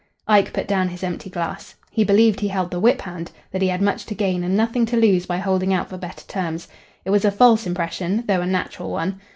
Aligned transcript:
Ike 0.27 0.51
put 0.51 0.67
down 0.67 0.87
his 0.87 1.03
empty 1.03 1.29
glass. 1.29 1.75
He 1.91 2.03
believed 2.03 2.39
he 2.39 2.47
held 2.47 2.71
the 2.71 2.79
whip 2.79 3.01
hand 3.01 3.31
that 3.51 3.61
he 3.61 3.67
had 3.67 3.83
much 3.83 4.03
to 4.07 4.15
gain 4.15 4.43
and 4.43 4.57
nothing 4.57 4.83
to 4.87 4.97
lose 4.97 5.27
by 5.27 5.37
holding 5.37 5.75
out 5.75 5.91
for 5.91 5.97
better 5.99 6.25
terms. 6.25 6.67
It 7.05 7.11
was 7.11 7.23
a 7.23 7.29
false 7.29 7.67
impression, 7.67 8.23
though 8.27 8.41
a 8.41 8.47
natural 8.47 8.89
one. 8.89 9.21